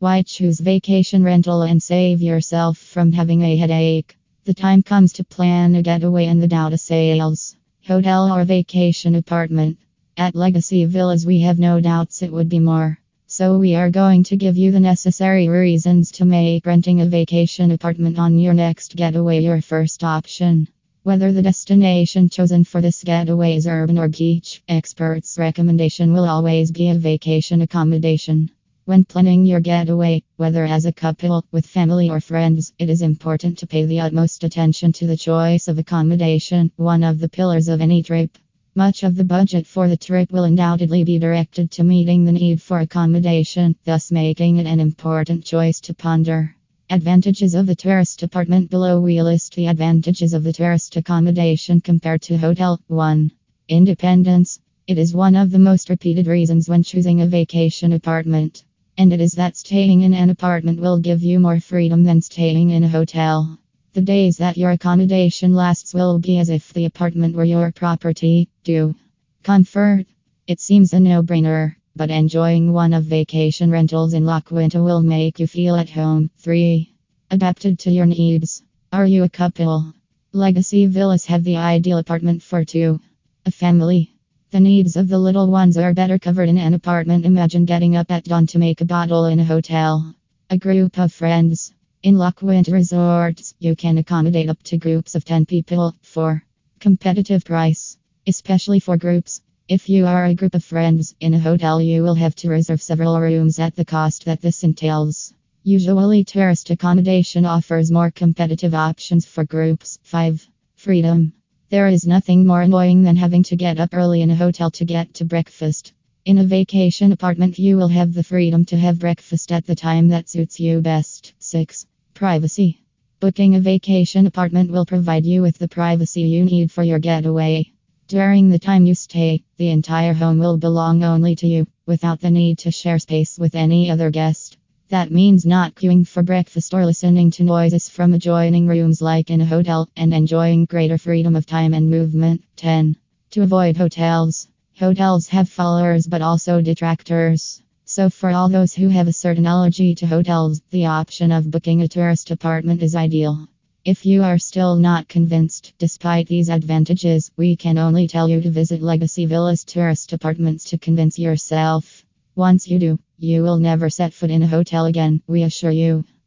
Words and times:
Why 0.00 0.22
choose 0.22 0.60
vacation 0.60 1.22
rental 1.22 1.60
and 1.60 1.82
save 1.82 2.22
yourself 2.22 2.78
from 2.78 3.12
having 3.12 3.42
a 3.42 3.56
headache? 3.56 4.16
The 4.46 4.54
time 4.54 4.82
comes 4.82 5.12
to 5.12 5.24
plan 5.24 5.74
a 5.74 5.82
getaway 5.82 6.24
and 6.24 6.42
the 6.42 6.48
doubt 6.48 6.72
assails. 6.72 7.54
Hotel 7.86 8.32
or 8.32 8.44
vacation 8.44 9.14
apartment. 9.14 9.76
At 10.16 10.34
Legacy 10.34 10.86
Villas, 10.86 11.26
we 11.26 11.40
have 11.40 11.58
no 11.58 11.80
doubts 11.80 12.22
it 12.22 12.32
would 12.32 12.48
be 12.48 12.60
more. 12.60 12.98
So, 13.26 13.58
we 13.58 13.74
are 13.74 13.90
going 13.90 14.24
to 14.24 14.38
give 14.38 14.56
you 14.56 14.72
the 14.72 14.80
necessary 14.80 15.48
reasons 15.48 16.10
to 16.12 16.24
make 16.24 16.64
renting 16.64 17.02
a 17.02 17.06
vacation 17.06 17.70
apartment 17.70 18.18
on 18.18 18.38
your 18.38 18.54
next 18.54 18.96
getaway 18.96 19.42
your 19.42 19.60
first 19.60 20.02
option. 20.02 20.66
Whether 21.02 21.30
the 21.30 21.42
destination 21.42 22.30
chosen 22.30 22.64
for 22.64 22.80
this 22.80 23.04
getaway 23.04 23.56
is 23.56 23.66
urban 23.66 23.98
or 23.98 24.08
beach, 24.08 24.62
experts' 24.66 25.36
recommendation 25.36 26.14
will 26.14 26.24
always 26.24 26.70
be 26.70 26.88
a 26.88 26.94
vacation 26.94 27.60
accommodation. 27.60 28.50
When 28.90 29.04
planning 29.04 29.46
your 29.46 29.60
getaway, 29.60 30.24
whether 30.36 30.64
as 30.64 30.84
a 30.84 30.90
couple, 30.90 31.44
with 31.52 31.64
family, 31.64 32.10
or 32.10 32.20
friends, 32.20 32.72
it 32.76 32.90
is 32.90 33.02
important 33.02 33.56
to 33.58 33.66
pay 33.68 33.84
the 33.84 34.00
utmost 34.00 34.42
attention 34.42 34.90
to 34.94 35.06
the 35.06 35.16
choice 35.16 35.68
of 35.68 35.78
accommodation, 35.78 36.72
one 36.74 37.04
of 37.04 37.20
the 37.20 37.28
pillars 37.28 37.68
of 37.68 37.80
any 37.80 38.02
trip. 38.02 38.36
Much 38.74 39.04
of 39.04 39.14
the 39.14 39.22
budget 39.22 39.64
for 39.64 39.86
the 39.86 39.96
trip 39.96 40.32
will 40.32 40.42
undoubtedly 40.42 41.04
be 41.04 41.20
directed 41.20 41.70
to 41.70 41.84
meeting 41.84 42.24
the 42.24 42.32
need 42.32 42.60
for 42.60 42.80
accommodation, 42.80 43.76
thus 43.84 44.10
making 44.10 44.56
it 44.56 44.66
an 44.66 44.80
important 44.80 45.44
choice 45.44 45.78
to 45.82 45.94
ponder. 45.94 46.56
Advantages 46.90 47.54
of 47.54 47.66
the 47.66 47.76
tourist 47.76 48.24
apartment 48.24 48.70
below 48.70 49.00
we 49.00 49.22
list 49.22 49.54
the 49.54 49.68
advantages 49.68 50.34
of 50.34 50.42
the 50.42 50.52
tourist 50.52 50.96
accommodation 50.96 51.80
compared 51.80 52.22
to 52.22 52.36
hotel. 52.36 52.80
1. 52.88 53.30
Independence. 53.68 54.58
It 54.88 54.98
is 54.98 55.14
one 55.14 55.36
of 55.36 55.52
the 55.52 55.60
most 55.60 55.90
repeated 55.90 56.26
reasons 56.26 56.68
when 56.68 56.82
choosing 56.82 57.20
a 57.20 57.26
vacation 57.28 57.92
apartment. 57.92 58.64
And 59.00 59.14
it 59.14 59.20
is 59.22 59.32
that 59.32 59.56
staying 59.56 60.02
in 60.02 60.12
an 60.12 60.28
apartment 60.28 60.78
will 60.78 60.98
give 60.98 61.22
you 61.22 61.40
more 61.40 61.58
freedom 61.58 62.04
than 62.04 62.20
staying 62.20 62.68
in 62.68 62.84
a 62.84 62.88
hotel. 62.88 63.58
The 63.94 64.02
days 64.02 64.36
that 64.36 64.58
your 64.58 64.72
accommodation 64.72 65.54
lasts 65.54 65.94
will 65.94 66.18
be 66.18 66.36
as 66.36 66.50
if 66.50 66.74
the 66.74 66.84
apartment 66.84 67.34
were 67.34 67.46
your 67.46 67.72
property. 67.72 68.50
Do 68.62 68.94
Comfort. 69.42 70.04
It 70.46 70.60
seems 70.60 70.92
a 70.92 71.00
no 71.00 71.22
brainer, 71.22 71.76
but 71.96 72.10
enjoying 72.10 72.74
one 72.74 72.92
of 72.92 73.04
vacation 73.04 73.70
rentals 73.70 74.12
in 74.12 74.26
La 74.26 74.40
Quinta 74.40 74.82
will 74.82 75.02
make 75.02 75.40
you 75.40 75.46
feel 75.46 75.76
at 75.76 75.88
home. 75.88 76.30
3. 76.36 76.92
Adapted 77.30 77.78
to 77.78 77.90
your 77.90 78.04
needs. 78.04 78.62
Are 78.92 79.06
you 79.06 79.22
a 79.24 79.30
couple? 79.30 79.94
Legacy 80.34 80.84
Villas 80.84 81.24
have 81.24 81.42
the 81.42 81.56
ideal 81.56 81.96
apartment 81.96 82.42
for 82.42 82.66
two. 82.66 83.00
A 83.46 83.50
family. 83.50 84.09
The 84.52 84.58
needs 84.58 84.96
of 84.96 85.06
the 85.06 85.18
little 85.18 85.46
ones 85.46 85.76
are 85.76 85.94
better 85.94 86.18
covered 86.18 86.48
in 86.48 86.58
an 86.58 86.74
apartment. 86.74 87.24
Imagine 87.24 87.64
getting 87.64 87.94
up 87.94 88.10
at 88.10 88.24
dawn 88.24 88.48
to 88.48 88.58
make 88.58 88.80
a 88.80 88.84
bottle 88.84 89.26
in 89.26 89.38
a 89.38 89.44
hotel. 89.44 90.12
A 90.50 90.58
group 90.58 90.98
of 90.98 91.12
friends. 91.12 91.72
In 92.02 92.18
Quinta 92.34 92.72
Resorts, 92.72 93.54
you 93.60 93.76
can 93.76 93.98
accommodate 93.98 94.48
up 94.48 94.60
to 94.64 94.76
groups 94.76 95.14
of 95.14 95.24
10 95.24 95.46
people. 95.46 95.94
for 96.02 96.42
Competitive 96.80 97.44
price. 97.44 97.96
Especially 98.26 98.80
for 98.80 98.96
groups. 98.96 99.40
If 99.68 99.88
you 99.88 100.06
are 100.06 100.24
a 100.24 100.34
group 100.34 100.56
of 100.56 100.64
friends 100.64 101.14
in 101.20 101.34
a 101.34 101.38
hotel, 101.38 101.80
you 101.80 102.02
will 102.02 102.16
have 102.16 102.34
to 102.36 102.50
reserve 102.50 102.82
several 102.82 103.20
rooms 103.20 103.60
at 103.60 103.76
the 103.76 103.84
cost 103.84 104.24
that 104.24 104.40
this 104.40 104.64
entails. 104.64 105.32
Usually, 105.62 106.24
tourist 106.24 106.70
accommodation 106.70 107.44
offers 107.46 107.92
more 107.92 108.10
competitive 108.10 108.74
options 108.74 109.26
for 109.26 109.44
groups. 109.44 110.00
5. 110.02 110.44
Freedom. 110.74 111.34
There 111.70 111.86
is 111.86 112.04
nothing 112.04 112.44
more 112.44 112.62
annoying 112.62 113.04
than 113.04 113.14
having 113.14 113.44
to 113.44 113.54
get 113.54 113.78
up 113.78 113.90
early 113.94 114.22
in 114.22 114.30
a 114.30 114.34
hotel 114.34 114.72
to 114.72 114.84
get 114.84 115.14
to 115.14 115.24
breakfast. 115.24 115.92
In 116.24 116.38
a 116.38 116.44
vacation 116.44 117.12
apartment, 117.12 117.60
you 117.60 117.76
will 117.76 117.86
have 117.86 118.12
the 118.12 118.24
freedom 118.24 118.64
to 118.64 118.76
have 118.76 118.98
breakfast 118.98 119.52
at 119.52 119.66
the 119.66 119.76
time 119.76 120.08
that 120.08 120.28
suits 120.28 120.58
you 120.58 120.80
best. 120.80 121.32
6. 121.38 121.86
Privacy. 122.12 122.80
Booking 123.20 123.54
a 123.54 123.60
vacation 123.60 124.26
apartment 124.26 124.72
will 124.72 124.84
provide 124.84 125.24
you 125.24 125.42
with 125.42 125.58
the 125.58 125.68
privacy 125.68 126.22
you 126.22 126.44
need 126.44 126.72
for 126.72 126.82
your 126.82 126.98
getaway. 126.98 127.70
During 128.08 128.48
the 128.48 128.58
time 128.58 128.84
you 128.84 128.96
stay, 128.96 129.44
the 129.56 129.68
entire 129.68 130.12
home 130.12 130.40
will 130.40 130.56
belong 130.56 131.04
only 131.04 131.36
to 131.36 131.46
you, 131.46 131.68
without 131.86 132.20
the 132.20 132.32
need 132.32 132.58
to 132.58 132.72
share 132.72 132.98
space 132.98 133.38
with 133.38 133.54
any 133.54 133.92
other 133.92 134.10
guest. 134.10 134.56
That 134.90 135.12
means 135.12 135.46
not 135.46 135.76
queuing 135.76 136.04
for 136.04 136.24
breakfast 136.24 136.74
or 136.74 136.84
listening 136.84 137.30
to 137.32 137.44
noises 137.44 137.88
from 137.88 138.12
adjoining 138.12 138.66
rooms 138.66 139.00
like 139.00 139.30
in 139.30 139.40
a 139.40 139.46
hotel, 139.46 139.88
and 139.96 140.12
enjoying 140.12 140.64
greater 140.64 140.98
freedom 140.98 141.36
of 141.36 141.46
time 141.46 141.74
and 141.74 141.88
movement. 141.88 142.42
10. 142.56 142.96
To 143.30 143.42
avoid 143.42 143.76
hotels. 143.76 144.48
Hotels 144.80 145.28
have 145.28 145.48
followers 145.48 146.08
but 146.08 146.22
also 146.22 146.60
detractors. 146.60 147.62
So, 147.84 148.10
for 148.10 148.30
all 148.30 148.48
those 148.48 148.74
who 148.74 148.88
have 148.88 149.06
a 149.06 149.12
certain 149.12 149.46
allergy 149.46 149.94
to 149.94 150.08
hotels, 150.08 150.60
the 150.70 150.86
option 150.86 151.30
of 151.30 151.52
booking 151.52 151.82
a 151.82 151.86
tourist 151.86 152.32
apartment 152.32 152.82
is 152.82 152.96
ideal. 152.96 153.46
If 153.84 154.04
you 154.04 154.24
are 154.24 154.38
still 154.38 154.74
not 154.74 155.06
convinced, 155.06 155.72
despite 155.78 156.26
these 156.26 156.48
advantages, 156.48 157.30
we 157.36 157.54
can 157.54 157.78
only 157.78 158.08
tell 158.08 158.28
you 158.28 158.40
to 158.40 158.50
visit 158.50 158.82
Legacy 158.82 159.24
Villas 159.24 159.62
Tourist 159.62 160.12
Apartments 160.12 160.64
to 160.70 160.78
convince 160.78 161.16
yourself. 161.16 162.04
Once 162.40 162.66
you 162.66 162.78
do, 162.78 162.98
you 163.18 163.42
will 163.42 163.58
never 163.58 163.90
set 163.90 164.14
foot 164.14 164.30
in 164.30 164.42
a 164.42 164.46
hotel 164.46 164.86
again, 164.86 165.20
we 165.26 165.42
assure 165.42 165.70
you. 165.70 166.06